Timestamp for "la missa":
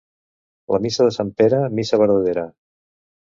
0.75-1.05